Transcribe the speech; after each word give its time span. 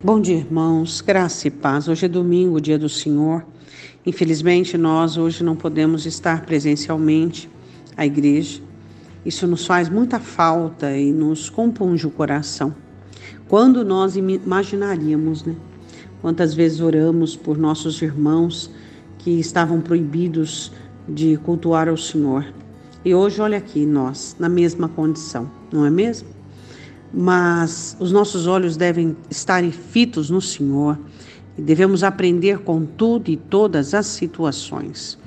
Bom 0.00 0.20
dia, 0.20 0.36
irmãos. 0.36 1.00
Graça 1.00 1.48
e 1.48 1.50
paz. 1.50 1.88
Hoje 1.88 2.06
é 2.06 2.08
domingo, 2.08 2.60
dia 2.60 2.78
do 2.78 2.88
Senhor. 2.88 3.44
Infelizmente, 4.06 4.78
nós 4.78 5.16
hoje 5.16 5.42
não 5.42 5.56
podemos 5.56 6.06
estar 6.06 6.46
presencialmente 6.46 7.50
à 7.96 8.06
igreja. 8.06 8.62
Isso 9.26 9.44
nos 9.48 9.66
faz 9.66 9.88
muita 9.88 10.20
falta 10.20 10.96
e 10.96 11.10
nos 11.10 11.50
compunge 11.50 12.06
o 12.06 12.12
coração. 12.12 12.72
Quando 13.48 13.84
nós 13.84 14.14
imaginaríamos, 14.16 15.42
né? 15.42 15.56
Quantas 16.20 16.54
vezes 16.54 16.80
oramos 16.80 17.34
por 17.34 17.58
nossos 17.58 18.00
irmãos 18.00 18.70
que 19.18 19.40
estavam 19.40 19.80
proibidos 19.80 20.70
de 21.08 21.36
cultuar 21.38 21.88
ao 21.88 21.96
Senhor. 21.96 22.46
E 23.04 23.12
hoje, 23.12 23.40
olha 23.40 23.58
aqui, 23.58 23.84
nós, 23.84 24.36
na 24.38 24.48
mesma 24.48 24.88
condição, 24.88 25.50
não 25.72 25.84
é 25.84 25.90
mesmo? 25.90 26.37
Mas 27.12 27.96
os 27.98 28.12
nossos 28.12 28.46
olhos 28.46 28.76
devem 28.76 29.16
estar 29.30 29.64
fitos 29.64 30.30
no 30.30 30.40
Senhor 30.40 30.98
e 31.56 31.62
devemos 31.62 32.04
aprender 32.04 32.58
com 32.58 32.84
tudo 32.84 33.30
e 33.30 33.36
todas 33.36 33.94
as 33.94 34.06
situações. 34.06 35.18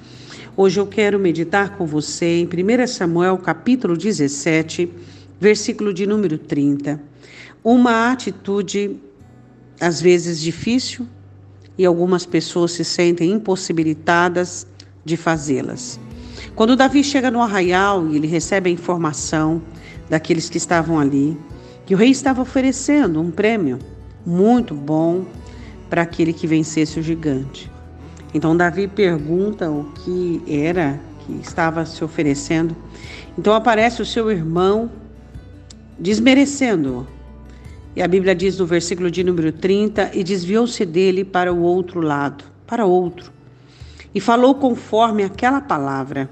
Hoje 0.56 0.80
eu 0.80 0.86
quero 0.86 1.18
meditar 1.18 1.78
com 1.78 1.86
você 1.86 2.42
em 2.42 2.46
1 2.46 2.88
Samuel 2.88 3.38
capítulo 3.38 3.98
17, 3.98 4.92
versículo 5.40 5.94
de 5.94 6.06
número 6.06 6.38
30. 6.38 7.02
Uma 7.64 8.12
atitude 8.12 8.98
às 9.80 10.02
vezes 10.02 10.40
difícil 10.40 11.08
e 11.78 11.86
algumas 11.86 12.26
pessoas 12.26 12.74
se 12.74 12.84
sentem 12.84 13.32
impossibilitadas 13.32 14.68
de 15.04 15.18
fazê-las. 15.18 16.00
Quando 16.56 16.76
Davi 16.76 17.04
chega 17.04 17.32
no 17.32 17.42
arraial 17.42 18.08
e 18.08 18.18
ele 18.18 18.28
recebe 18.28 18.70
a 18.70 18.74
informação 18.74 19.62
daqueles 20.10 20.50
que 20.50 20.58
estavam 20.58 21.00
ali, 21.00 21.38
que 21.86 21.96
o 21.96 21.98
rei 21.98 22.10
estava 22.10 22.42
oferecendo 22.42 23.20
um 23.22 23.32
prêmio 23.32 23.80
muito 24.26 24.74
bom 24.74 25.26
para 25.90 26.04
aquele 26.04 26.32
que 26.32 26.48
vencesse 26.48 27.00
o 27.00 27.04
gigante. 27.04 27.70
Então 28.34 28.56
Davi 28.56 28.88
pergunta 28.88 29.70
o 29.70 29.92
que 29.96 30.42
era 30.48 31.00
que 31.26 31.34
estava 31.42 31.86
se 31.86 32.04
oferecendo. 32.04 32.76
Então 33.38 33.54
aparece 33.54 34.02
o 34.02 34.06
seu 34.06 34.32
irmão 34.32 34.90
desmerecendo-o. 36.00 37.06
E 37.96 38.02
a 38.02 38.08
Bíblia 38.08 38.34
diz 38.34 38.58
no 38.58 38.66
versículo 38.66 39.12
de 39.12 39.24
número 39.24 39.52
30: 39.52 40.12
E 40.14 40.24
desviou-se 40.24 40.86
dele 40.86 41.26
para 41.26 41.54
o 41.54 41.62
outro 41.62 42.00
lado, 42.00 42.46
para 42.66 42.86
outro, 42.86 43.32
e 44.16 44.20
falou 44.20 44.56
conforme 44.56 45.24
aquela 45.24 45.60
palavra. 45.60 46.30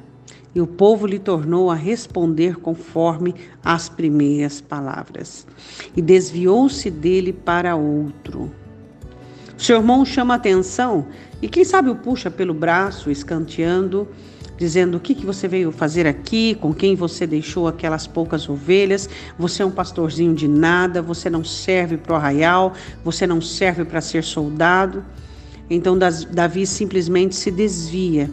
E 0.54 0.60
o 0.60 0.68
povo 0.68 1.06
lhe 1.06 1.20
tornou 1.20 1.70
a 1.70 1.76
responder 1.76 2.56
conforme 2.60 3.36
as 3.64 3.88
primeiras 3.88 4.60
palavras. 4.60 5.46
E 5.96 6.02
desviou-se 6.02 6.90
dele 6.90 7.32
para 7.32 7.76
outro. 7.76 8.52
O 9.58 9.62
seu 9.62 9.78
irmão 9.78 10.06
chama 10.06 10.36
atenção 10.36 11.06
e 11.42 11.48
quem 11.48 11.64
sabe 11.64 11.90
o 11.90 11.96
puxa 11.96 12.30
pelo 12.30 12.54
braço, 12.54 13.10
escanteando, 13.10 14.08
dizendo: 14.58 14.98
O 14.98 15.00
que, 15.00 15.16
que 15.16 15.26
você 15.26 15.48
veio 15.48 15.72
fazer 15.72 16.06
aqui? 16.08 16.56
Com 16.56 16.74
quem 16.74 16.96
você 16.96 17.26
deixou 17.26 17.68
aquelas 17.68 18.06
poucas 18.08 18.50
ovelhas? 18.50 19.10
Você 19.38 19.64
é 19.64 19.66
um 19.66 19.72
pastorzinho 19.72 20.34
de 20.34 20.48
nada, 20.48 21.02
você 21.02 21.30
não 21.30 21.44
serve 21.44 21.98
para 21.98 22.14
o 22.14 22.16
arraial, 22.16 22.74
você 23.04 23.26
não 23.26 23.42
serve 23.42 23.86
para 23.86 24.02
ser 24.02 24.24
soldado. 24.24 25.04
Então 25.70 25.98
Davi 25.98 26.66
simplesmente 26.66 27.36
se 27.36 27.52
desvia 27.52 28.30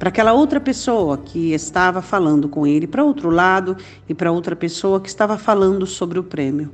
para 0.00 0.08
aquela 0.08 0.32
outra 0.32 0.58
pessoa 0.58 1.18
que 1.18 1.52
estava 1.52 2.00
falando 2.00 2.48
com 2.48 2.66
ele, 2.66 2.86
para 2.86 3.04
outro 3.04 3.28
lado 3.28 3.76
e 4.08 4.14
para 4.14 4.32
outra 4.32 4.56
pessoa 4.56 4.98
que 4.98 5.10
estava 5.10 5.36
falando 5.36 5.86
sobre 5.86 6.18
o 6.18 6.22
prêmio. 6.24 6.70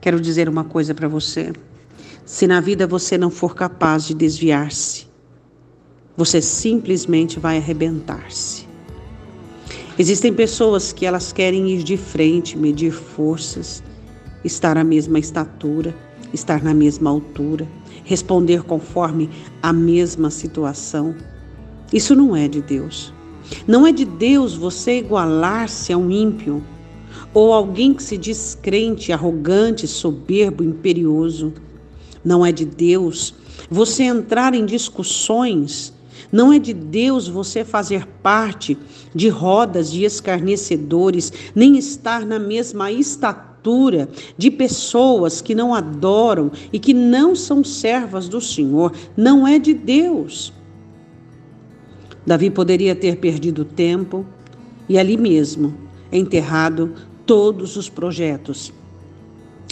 Quero 0.00 0.20
dizer 0.20 0.48
uma 0.48 0.64
coisa 0.64 0.92
para 0.92 1.06
você. 1.06 1.52
Se 2.26 2.48
na 2.48 2.60
vida 2.60 2.88
você 2.88 3.16
não 3.16 3.30
for 3.30 3.54
capaz 3.54 4.04
de 4.04 4.14
desviar-se, 4.14 5.06
você 6.16 6.42
simplesmente 6.42 7.38
vai 7.38 7.56
arrebentar-se. 7.56 8.66
Existem 9.96 10.34
pessoas 10.34 10.92
que 10.92 11.06
elas 11.06 11.32
querem 11.32 11.70
ir 11.70 11.84
de 11.84 11.96
frente, 11.96 12.58
medir 12.58 12.90
forças, 12.90 13.80
estar 14.44 14.76
à 14.76 14.82
mesma 14.82 15.20
estatura, 15.20 15.94
estar 16.34 16.64
na 16.64 16.74
mesma 16.74 17.10
altura, 17.10 17.68
responder 18.02 18.64
conforme 18.64 19.30
a 19.62 19.72
mesma 19.72 20.30
situação 20.30 21.14
isso 21.92 22.14
não 22.14 22.36
é 22.36 22.46
de 22.46 22.60
Deus. 22.60 23.12
Não 23.66 23.86
é 23.86 23.92
de 23.92 24.04
Deus 24.04 24.54
você 24.54 24.98
igualar-se 24.98 25.92
a 25.92 25.98
um 25.98 26.10
ímpio 26.10 26.62
ou 27.32 27.52
alguém 27.52 27.94
que 27.94 28.02
se 28.02 28.16
diz 28.16 28.58
crente, 28.60 29.12
arrogante, 29.12 29.86
soberbo, 29.86 30.64
imperioso. 30.64 31.52
Não 32.24 32.44
é 32.44 32.52
de 32.52 32.64
Deus 32.64 33.34
você 33.70 34.04
entrar 34.04 34.54
em 34.54 34.64
discussões. 34.64 35.92
Não 36.32 36.52
é 36.52 36.58
de 36.58 36.72
Deus 36.72 37.26
você 37.26 37.64
fazer 37.64 38.06
parte 38.22 38.78
de 39.14 39.28
rodas 39.28 39.90
de 39.90 40.04
escarnecedores, 40.04 41.32
nem 41.54 41.76
estar 41.76 42.24
na 42.24 42.38
mesma 42.38 42.92
estatura 42.92 44.08
de 44.38 44.50
pessoas 44.50 45.40
que 45.40 45.54
não 45.54 45.74
adoram 45.74 46.50
e 46.72 46.78
que 46.78 46.94
não 46.94 47.34
são 47.34 47.64
servas 47.64 48.28
do 48.28 48.40
Senhor. 48.40 48.92
Não 49.16 49.46
é 49.46 49.58
de 49.58 49.74
Deus. 49.74 50.52
Davi 52.26 52.50
poderia 52.50 52.94
ter 52.94 53.16
perdido 53.16 53.64
tempo 53.64 54.24
e 54.88 54.98
ali 54.98 55.16
mesmo 55.16 55.74
enterrado 56.12 56.94
todos 57.24 57.76
os 57.76 57.88
projetos 57.88 58.72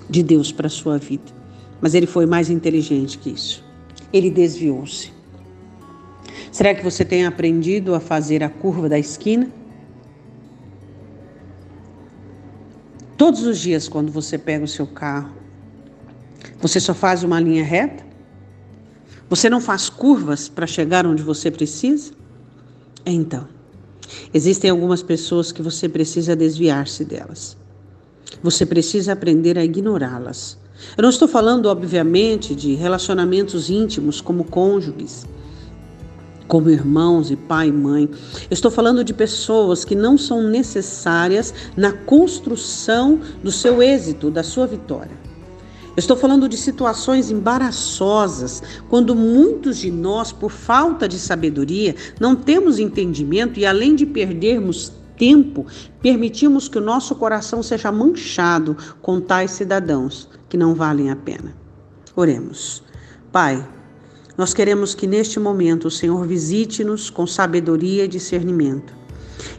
de 0.08 0.22
Deus 0.22 0.50
para 0.52 0.66
a 0.66 0.70
sua 0.70 0.98
vida. 0.98 1.32
Mas 1.80 1.94
ele 1.94 2.06
foi 2.06 2.26
mais 2.26 2.48
inteligente 2.50 3.18
que 3.18 3.30
isso. 3.30 3.64
Ele 4.12 4.30
desviou-se. 4.30 5.12
Será 6.50 6.74
que 6.74 6.82
você 6.82 7.04
tem 7.04 7.26
aprendido 7.26 7.94
a 7.94 8.00
fazer 8.00 8.42
a 8.42 8.48
curva 8.48 8.88
da 8.88 8.98
esquina? 8.98 9.50
Todos 13.16 13.42
os 13.42 13.58
dias, 13.58 13.88
quando 13.88 14.10
você 14.10 14.38
pega 14.38 14.64
o 14.64 14.68
seu 14.68 14.86
carro, 14.86 15.32
você 16.60 16.80
só 16.80 16.94
faz 16.94 17.22
uma 17.22 17.38
linha 17.38 17.64
reta? 17.64 18.04
Você 19.28 19.50
não 19.50 19.60
faz 19.60 19.90
curvas 19.90 20.48
para 20.48 20.66
chegar 20.66 21.06
onde 21.06 21.22
você 21.22 21.50
precisa? 21.50 22.17
Então, 23.10 23.48
existem 24.34 24.70
algumas 24.70 25.02
pessoas 25.02 25.50
que 25.50 25.62
você 25.62 25.88
precisa 25.88 26.36
desviar-se 26.36 27.04
delas. 27.04 27.56
Você 28.42 28.66
precisa 28.66 29.12
aprender 29.12 29.58
a 29.58 29.64
ignorá-las. 29.64 30.58
Eu 30.96 31.02
não 31.02 31.10
estou 31.10 31.26
falando, 31.26 31.66
obviamente, 31.66 32.54
de 32.54 32.74
relacionamentos 32.74 33.70
íntimos 33.70 34.20
como 34.20 34.44
cônjuges, 34.44 35.26
como 36.46 36.70
irmãos 36.70 37.30
e 37.30 37.36
pai 37.36 37.68
e 37.68 37.72
mãe. 37.72 38.08
Eu 38.50 38.54
estou 38.54 38.70
falando 38.70 39.02
de 39.02 39.14
pessoas 39.14 39.84
que 39.84 39.94
não 39.94 40.16
são 40.16 40.42
necessárias 40.42 41.52
na 41.76 41.92
construção 41.92 43.20
do 43.42 43.50
seu 43.50 43.82
êxito, 43.82 44.30
da 44.30 44.42
sua 44.42 44.66
vitória. 44.66 45.27
Estou 45.98 46.16
falando 46.16 46.48
de 46.48 46.56
situações 46.56 47.30
embaraçosas, 47.30 48.62
quando 48.88 49.14
muitos 49.14 49.78
de 49.78 49.90
nós, 49.90 50.30
por 50.32 50.50
falta 50.50 51.08
de 51.08 51.18
sabedoria, 51.18 51.96
não 52.20 52.36
temos 52.36 52.78
entendimento 52.78 53.58
e, 53.58 53.66
além 53.66 53.94
de 53.94 54.06
perdermos 54.06 54.92
tempo, 55.16 55.66
permitimos 56.00 56.68
que 56.68 56.78
o 56.78 56.82
nosso 56.82 57.14
coração 57.16 57.62
seja 57.62 57.90
manchado 57.90 58.76
com 59.02 59.20
tais 59.20 59.50
cidadãos 59.50 60.28
que 60.48 60.56
não 60.56 60.74
valem 60.74 61.10
a 61.10 61.16
pena. 61.16 61.54
Oremos. 62.14 62.82
Pai, 63.32 63.66
nós 64.36 64.54
queremos 64.54 64.94
que 64.94 65.06
neste 65.06 65.40
momento 65.40 65.88
o 65.88 65.90
Senhor 65.90 66.24
visite-nos 66.26 67.10
com 67.10 67.26
sabedoria 67.26 68.04
e 68.04 68.08
discernimento. 68.08 68.94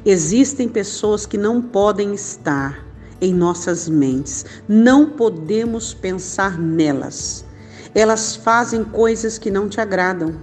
Existem 0.05 0.69
pessoas 0.69 1.25
que 1.25 1.38
não 1.38 1.61
podem 1.61 2.13
estar 2.13 2.88
em 3.22 3.34
nossas 3.34 3.88
mentes, 3.90 4.46
não 4.67 5.09
podemos 5.09 5.93
pensar 5.93 6.59
nelas. 6.59 7.46
Elas 7.93 8.35
fazem 8.35 8.84
coisas 8.84 9.38
que 9.38 9.49
não 9.49 9.67
te 9.67 9.82
agradam. 9.82 10.35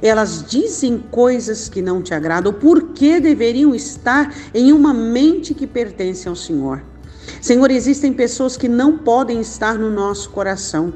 Elas 0.00 0.44
dizem 0.48 0.98
coisas 1.10 1.68
que 1.68 1.82
não 1.82 2.02
te 2.02 2.14
agradam. 2.14 2.52
Por 2.52 2.92
que 2.94 3.20
deveriam 3.20 3.74
estar 3.74 4.34
em 4.54 4.72
uma 4.72 4.94
mente 4.94 5.54
que 5.54 5.66
pertence 5.66 6.28
ao 6.28 6.34
Senhor? 6.34 6.82
Senhor, 7.40 7.70
existem 7.70 8.12
pessoas 8.12 8.56
que 8.56 8.68
não 8.68 8.98
podem 8.98 9.40
estar 9.40 9.78
no 9.78 9.90
nosso 9.90 10.30
coração. 10.30 10.94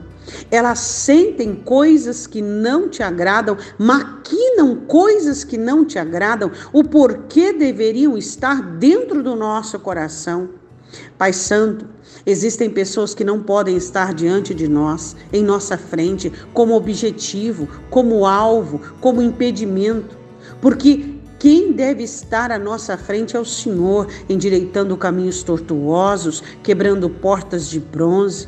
Elas 0.50 0.78
sentem 0.78 1.54
coisas 1.54 2.26
que 2.26 2.40
não 2.40 2.88
te 2.88 3.02
agradam, 3.02 3.56
maquinam 3.78 4.76
coisas 4.87 5.44
que 5.44 5.58
não 5.58 5.84
te 5.84 5.99
agradam, 5.99 6.50
o 6.72 6.84
porquê 6.84 7.52
deveriam 7.52 8.16
estar 8.16 8.62
dentro 8.62 9.22
do 9.22 9.34
nosso 9.34 9.78
coração. 9.78 10.59
Pai 11.19 11.32
Santo, 11.32 11.87
existem 12.25 12.70
pessoas 12.70 13.14
que 13.14 13.25
não 13.25 13.42
podem 13.42 13.76
estar 13.76 14.14
diante 14.14 14.54
de 14.54 14.69
nós, 14.69 15.16
em 15.32 15.42
nossa 15.42 15.76
frente, 15.76 16.32
como 16.52 16.75
objetivo, 16.75 17.69
como 17.90 18.26
alvo, 18.26 18.81
como 19.00 19.22
impedimento, 19.22 20.16
porque 20.60 21.20
quem 21.38 21.72
deve 21.72 22.02
estar 22.02 22.52
à 22.52 22.58
nossa 22.58 22.98
frente 22.98 23.34
é 23.34 23.40
o 23.40 23.46
Senhor, 23.46 24.06
endireitando 24.28 24.96
caminhos 24.96 25.42
tortuosos, 25.42 26.42
quebrando 26.62 27.08
portas 27.08 27.69
de 27.69 27.81
bronze. 27.81 28.46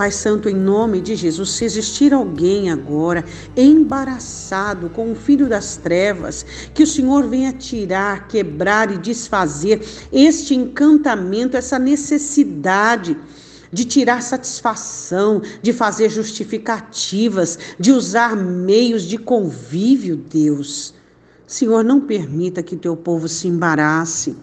Pai 0.00 0.10
Santo, 0.10 0.48
em 0.48 0.54
nome 0.54 0.98
de 0.98 1.14
Jesus, 1.14 1.50
se 1.50 1.62
existir 1.62 2.14
alguém 2.14 2.70
agora 2.70 3.22
embaraçado 3.54 4.88
com 4.88 5.12
o 5.12 5.14
filho 5.14 5.46
das 5.46 5.76
trevas, 5.76 6.42
que 6.72 6.82
o 6.82 6.86
Senhor 6.86 7.28
venha 7.28 7.52
tirar, 7.52 8.26
quebrar 8.26 8.90
e 8.90 8.96
desfazer 8.96 9.86
este 10.10 10.54
encantamento, 10.54 11.54
essa 11.54 11.78
necessidade 11.78 13.14
de 13.70 13.84
tirar 13.84 14.22
satisfação, 14.22 15.42
de 15.60 15.70
fazer 15.70 16.08
justificativas, 16.08 17.58
de 17.78 17.92
usar 17.92 18.34
meios 18.34 19.02
de 19.02 19.18
convívio, 19.18 20.16
Deus. 20.16 20.94
Senhor, 21.46 21.84
não 21.84 22.00
permita 22.00 22.62
que 22.62 22.74
teu 22.74 22.96
povo 22.96 23.28
se 23.28 23.48
embarace. 23.48 24.34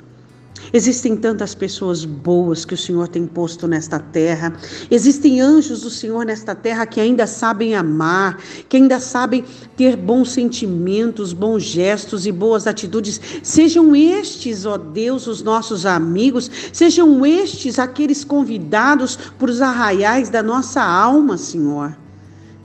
Existem 0.74 1.16
tantas 1.16 1.56
pessoas 1.56 2.04
boas 2.04 2.66
que 2.66 2.74
o 2.74 2.78
Senhor 2.78 3.08
tem 3.08 3.26
posto 3.26 3.68
nesta 3.68 4.00
terra. 4.00 4.54
Existem 4.92 5.40
anjos 5.40 5.82
do 5.82 5.90
Senhor 5.90 6.26
nesta 6.26 6.54
terra 6.54 6.86
que 6.86 7.00
ainda 7.00 7.26
sabem 7.26 7.76
amar, 7.76 8.40
que 8.68 8.78
ainda 8.78 9.00
sabem 9.00 9.46
ter 9.76 9.96
bons 9.96 10.32
sentimentos, 10.32 11.34
bons 11.34 11.64
gestos 11.64 12.26
e 12.26 12.32
boas 12.32 12.68
atitudes. 12.68 13.20
Sejam 13.42 13.96
estes, 13.96 14.66
ó 14.66 14.78
Deus, 14.78 15.28
os 15.28 15.42
nossos 15.42 15.86
amigos, 15.86 16.52
sejam 16.74 17.26
estes 17.26 17.80
aqueles 17.80 18.24
convidados 18.24 19.16
para 19.16 19.50
os 19.50 19.62
arraiais 19.62 20.30
da 20.30 20.44
nossa 20.44 20.84
alma, 20.84 21.38
Senhor. 21.38 21.96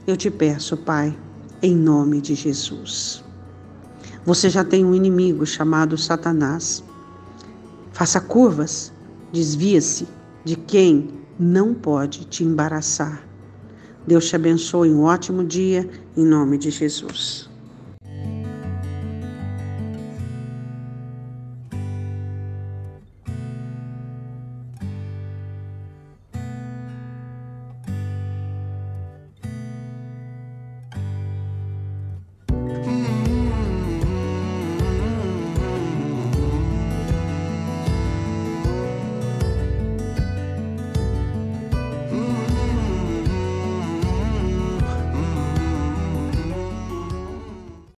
Eu 0.07 0.17
te 0.17 0.31
peço, 0.31 0.77
Pai, 0.77 1.17
em 1.63 1.77
nome 1.77 2.21
de 2.21 2.35
Jesus. 2.35 3.23
Você 4.25 4.49
já 4.51 4.65
tem 4.65 4.85
um 4.85 4.95
inimigo 4.95 5.47
chamado 5.47 5.97
Satanás. 5.97 6.83
Faça 7.93 8.21
curvas, 8.21 8.93
desvia-se 9.33 10.09
de 10.45 10.57
quem 10.57 11.11
não 11.39 11.75
pode 11.75 12.25
te 12.25 12.43
embaraçar. 12.43 13.23
Deus 14.07 14.29
te 14.29 14.37
abençoe, 14.37 14.91
um 14.91 15.03
ótimo 15.03 15.45
dia, 15.45 15.89
em 16.17 16.25
nome 16.25 16.59
de 16.59 16.71
Jesus. 16.71 17.52